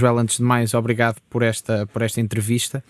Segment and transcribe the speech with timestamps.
[0.00, 2.82] Joel, antes de mais, obrigado por esta, por esta entrevista.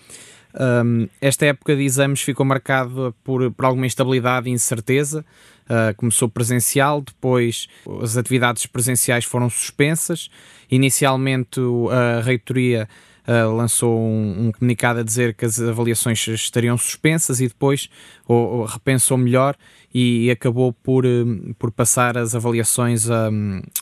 [0.53, 5.25] Um, esta época de exames ficou marcada por, por alguma instabilidade e incerteza.
[5.63, 7.67] Uh, começou presencial, depois
[8.01, 10.29] as atividades presenciais foram suspensas.
[10.69, 11.59] Inicialmente,
[11.91, 12.87] a reitoria
[13.27, 17.89] uh, lançou um, um, comunicado a dizer que as avaliações estariam suspensas e depois
[18.27, 19.55] ou, ou repensou melhor
[19.93, 23.29] e, e acabou por, uh, por passar as avaliações a,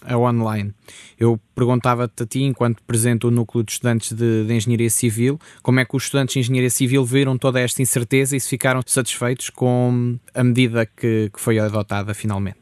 [0.05, 0.73] a online.
[1.19, 5.79] Eu perguntava-te a ti, enquanto presidente do Núcleo de Estudantes de, de, Engenharia Civil, como
[5.79, 9.49] é que os estudantes de Engenharia Civil viram toda esta incerteza e se ficaram satisfeitos
[9.49, 12.59] com a medida que, que foi adotada finalmente?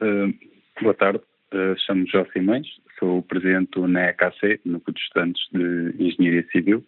[0.00, 0.34] Uh,
[0.82, 1.20] boa tarde,
[1.54, 2.66] uh, chamo-me João Simões,
[3.02, 6.86] sou presidente do NEAKC, Núcleo de Estudantes de Engenharia Civil.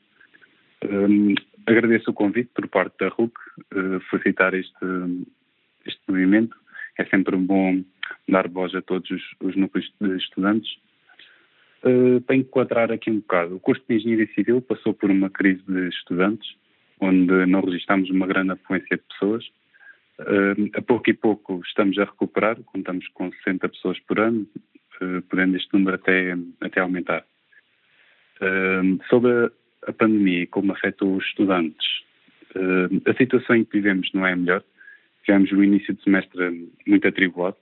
[0.84, 1.34] Um,
[1.66, 3.32] agradeço o convite por parte da RUC,
[3.74, 4.86] uh, felicitar este,
[5.84, 6.56] este movimento.
[6.96, 7.82] É sempre bom
[8.28, 10.70] dar voz a todos os, os núcleos de estudantes.
[11.82, 15.62] Uh, para enquadrar aqui um bocado, o curso de Engenharia Civil passou por uma crise
[15.66, 16.48] de estudantes,
[17.00, 19.44] onde não registramos uma grande afluência de pessoas.
[20.20, 24.64] Uh, a pouco e pouco estamos a recuperar, contamos com 60 pessoas por ano, eh,
[25.28, 27.24] podendo este número até, até aumentar.
[28.40, 29.50] Uh, sobre
[29.86, 31.86] a, pandemia e como afetou os estudantes,
[32.56, 34.62] uh, a situação em que vivemos não é a melhor.
[35.24, 37.56] Tivemos o início de semestre muito atribulado,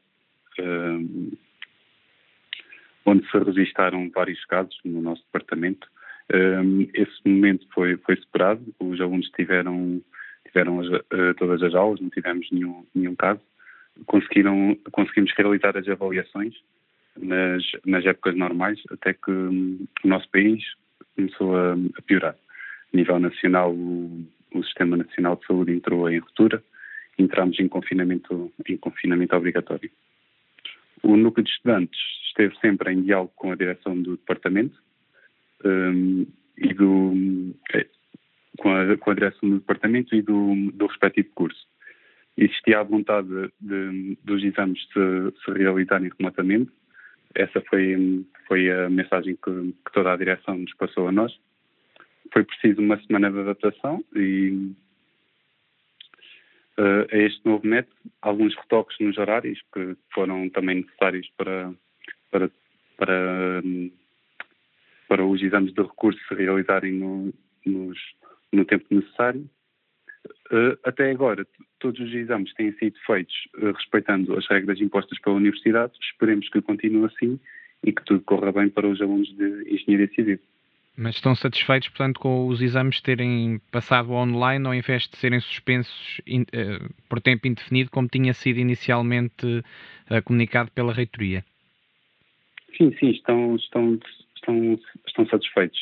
[0.59, 1.37] uh,
[3.05, 5.89] onde se registaram vários casos no nosso departamento.
[6.95, 10.01] esse momento foi, foi superado, os alunos tiveram,
[10.47, 10.87] tiveram as,
[11.37, 13.41] todas as aulas, não tivemos nenhum, nenhum caso.
[14.07, 16.55] Conseguiram, conseguimos realizar as avaliações
[17.21, 20.63] nas, nas épocas normais, até que hum, o nosso país
[21.15, 22.37] começou a, a piorar.
[22.93, 26.63] A nível nacional, o, o, Sistema Nacional de Saúde entrou em ruptura,
[27.19, 29.91] entramos em confinamento, em confinamento obrigatório.
[31.03, 34.79] O núcleo de estudantes esteve sempre em diálogo com a direção do departamento
[35.65, 37.87] um, e do, é,
[38.59, 41.67] com, a, com, a, direção do departamento e do, do respectivo curso.
[42.37, 46.71] Existia a vontade de, de, dos exames se, se realizarem remotamente,
[47.35, 51.33] essa foi, foi a mensagem que, que, toda a direção nos passou a nós.
[52.33, 54.73] Foi preciso uma semana de adaptação e
[56.79, 61.73] uh, a este novo método, alguns retoques nos horários que foram também necessários para,
[62.31, 62.51] para,
[62.97, 63.63] para,
[65.09, 67.33] para os exames de recurso se realizarem no,
[67.67, 67.99] nos,
[68.53, 69.49] no tempo necessário.
[70.53, 71.47] Uh, até agora,
[71.81, 75.95] todos os exames têm sido feitos uh, respeitando as regras impostas pela Universidade.
[75.99, 77.41] Esperemos que continue assim
[77.83, 80.39] e que tudo corra bem para os alunos de Engenharia Civil.
[80.95, 86.21] Mas estão satisfeitos, portanto, com os exames terem passado online ao invés de serem suspensos
[86.29, 89.65] uh, por tempo indefinido, como tinha sido inicialmente
[90.27, 91.43] comunicado pela reitoria?
[92.77, 93.99] Sim, sim, estão, estão,
[94.37, 95.81] estão, estão satisfeitos.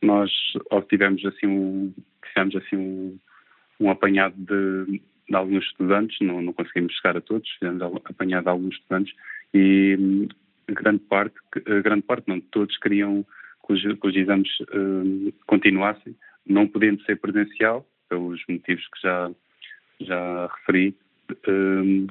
[0.00, 0.30] nós
[0.70, 1.92] obtivemos assim um,
[2.22, 3.18] fizemos assim um,
[3.80, 8.50] um apanhado de, de, alguns estudantes, não, não conseguimos chegar a todos, fizemos apanhado de
[8.50, 9.14] alguns estudantes
[9.54, 10.28] e hum,
[10.68, 11.34] grande parte,
[11.82, 13.24] grande parte não, todos queriam
[13.66, 19.30] que os, que os exames uh, continuassem, não podendo ser presencial, pelos motivos que já,
[20.00, 20.96] já referi,
[21.30, 22.06] uh,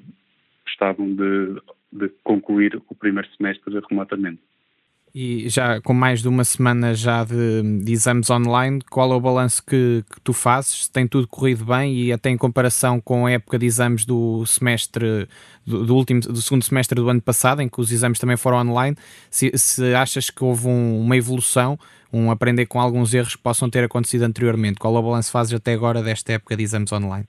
[0.65, 1.61] gostavam de,
[1.91, 4.41] de concluir o primeiro semestre remotamente.
[5.19, 9.19] E já com mais de uma semana já de, de exames online, qual é o
[9.19, 10.87] balanço que, que, tu fazes?
[10.89, 15.27] Tem tudo corrido bem e até em comparação com a época de exames do semestre,
[15.65, 18.59] do, do último, do segundo semestre do ano passado, em que os exames também foram
[18.59, 18.95] online,
[19.31, 21.79] se, se achas que houve um, uma evolução,
[22.13, 24.77] um aprender com alguns erros que possam ter acontecido anteriormente?
[24.77, 27.25] Qual é o balanço fazes até agora desta época de exames online?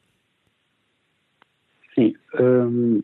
[1.94, 3.02] Sim, um,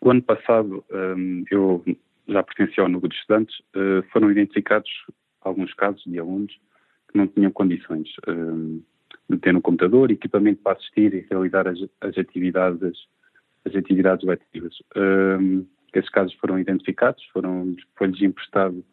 [0.00, 1.84] o ano passado um, eu
[2.28, 4.90] já pertencia ao núcleo de estudantes, uh, foram identificados
[5.40, 6.52] alguns casos de alunos
[7.10, 8.82] que não tinham condições uh,
[9.28, 13.06] de ter um computador, equipamento para assistir e realizar as, as atividades
[13.66, 14.78] as atividades letivas.
[14.94, 18.84] Uh, esses casos foram identificados, foram, foi-lhes emprestado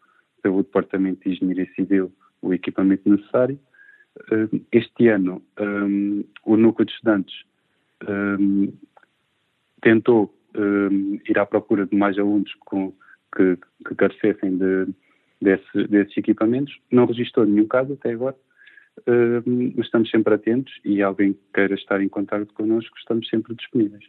[0.42, 2.12] pelo Departamento de Engenharia Civil
[2.42, 3.60] o equipamento necessário.
[4.72, 5.42] Este ano,
[6.46, 7.34] o núcleo de estudantes
[9.82, 10.34] tentou
[11.28, 12.94] ir à procura de mais alunos com
[13.36, 13.58] que,
[13.88, 14.88] que carecessem de,
[15.42, 16.78] desse, desses equipamentos.
[16.92, 18.36] Não registrou nenhum caso até agora,
[19.08, 24.04] uh, estamos sempre atentos e alguém que queira estar em contato connosco, estamos sempre disponíveis.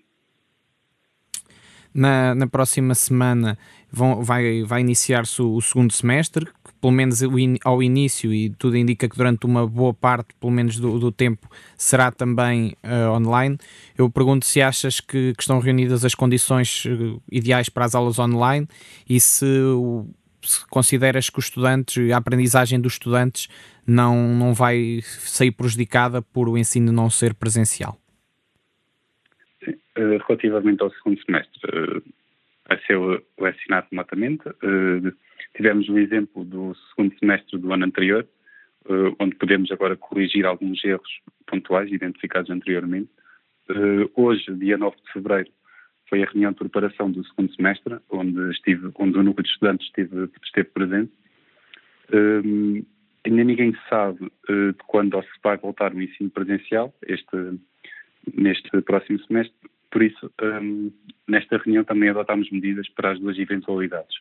[1.94, 3.58] Na, na próxima semana
[3.90, 6.48] vão, vai, vai iniciar-se o, o, segundo semestre,
[6.80, 7.20] pelo menos
[7.64, 11.48] ao início, e tudo indica que durante uma boa parte, pelo menos do, do tempo,
[11.76, 13.58] será também uh, online.
[13.96, 18.18] Eu pergunto se achas que, que estão reunidas as condições uh, ideais para as aulas
[18.18, 18.66] online
[19.08, 19.46] e se
[20.44, 23.48] se consideras que os estudantes, a aprendizagem dos estudantes
[23.86, 28.01] não, não vai sair prejudicada por o ensino não ser presencial.
[29.94, 32.02] Eh, relativamente ao segundo semestre, eh,
[32.66, 32.98] vai ser
[33.38, 34.44] lecionado remotamente.
[35.54, 38.26] Tivemos o exemplo do segundo semestre do ano anterior,
[39.18, 43.10] onde podemos agora corrigir alguns erros pontuais identificados anteriormente.
[44.16, 45.50] Hoje, dia 9 de fevereiro,
[46.08, 49.86] foi a reunião de preparação do segundo semestre, onde, estive, onde o núcleo de estudantes
[49.88, 51.12] esteve, esteve presente.
[53.24, 57.58] Ainda ninguém sabe de quando se vai voltar o ensino presencial, este,
[58.34, 59.54] neste próximo semestre,
[59.92, 60.90] por isso, um,
[61.28, 64.16] nesta reunião também adotámos medidas para as duas eventualidades,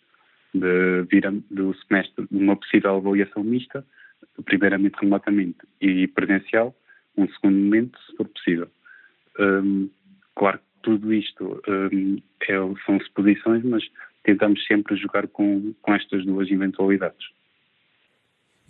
[0.53, 3.85] de vir do semestre uma possível avaliação mista,
[4.44, 6.75] primeiramente remotamente e presencial,
[7.18, 8.68] um segundo momento, se for possível.
[9.39, 9.89] Um,
[10.35, 13.83] claro que tudo isto um, é, são suposições, mas
[14.24, 17.27] tentamos sempre jogar com, com estas duas eventualidades.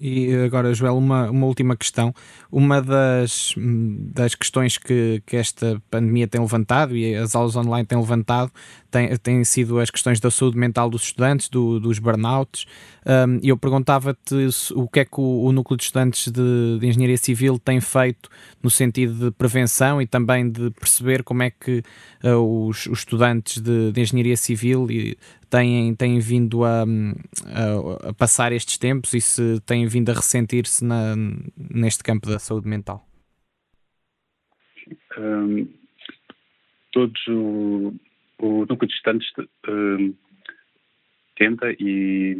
[0.04, 2.12] E agora, Joel, uma, uma última questão.
[2.52, 8.00] Uma das, das questões que, que esta pandemia tem levantado e as aulas online têm
[8.00, 8.52] levantado
[8.92, 12.66] tem, tem sido as questões da saúde mental dos estudantes, do, dos burnouts.
[13.06, 17.18] Um, eu perguntava-te o que é que o, o Núcleo de Estudantes de, de, Engenharia
[17.18, 18.30] Civil tem feito
[18.62, 21.82] no sentido de prevenção e também de perceber como é que
[22.24, 24.88] uh, os, os, estudantes de, de Engenharia Civil
[25.52, 30.84] têm, têm vindo a, a, a, passar estes tempos e se têm vindo a ressentir-se
[31.58, 33.06] neste campo da saúde mental.
[35.18, 35.68] Um,
[36.92, 37.22] todos
[38.42, 40.16] o núcleo de estudantes uh,
[41.36, 42.38] tenta e,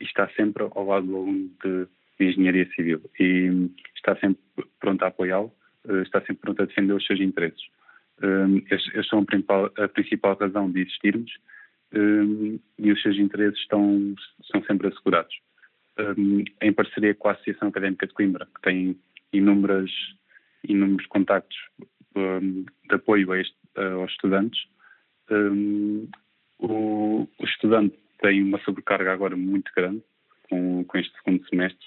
[0.00, 1.86] e, está sempre ao lado do aluno de,
[2.18, 4.42] de, engenharia civil e está sempre
[4.80, 5.52] pronto a apoiá-lo,
[5.84, 7.62] uh, está sempre pronto a defender os seus interesses.
[8.18, 11.30] Uh, estes, são a principal, a principal, razão de existirmos
[11.92, 14.14] e os seus interesses estão,
[14.50, 15.34] são sempre assegurados.
[16.60, 18.98] em parceria com a Associação Académica de Coimbra, que tem
[19.32, 19.90] inúmeras,
[20.68, 21.56] inúmeros contactos
[22.14, 24.60] de apoio a este, aos estudantes,
[25.30, 26.08] um,
[26.58, 30.02] o, o, estudante tem uma sobrecarga agora muito grande
[30.48, 31.86] com, com este segundo semestre.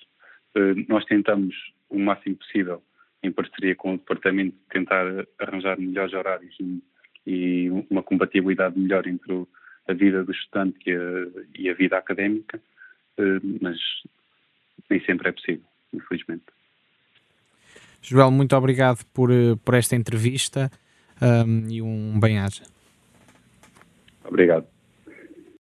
[0.55, 1.55] Uh, nós tentamos
[1.89, 2.83] o máximo possível,
[3.23, 5.05] em parceria com o departamento, tentar
[5.39, 6.83] arranjar melhores horários e,
[7.25, 9.47] e uma compatibilidade melhor entre o,
[9.89, 12.61] a vida do estudante e a, e a vida académica,
[13.17, 13.77] uh, mas
[14.89, 16.45] nem sempre é possível, infelizmente.
[18.01, 20.71] Joel, muito obrigado por, eh, por esta entrevista
[21.21, 22.63] um, e um bem-aja.
[24.23, 24.65] Obrigado.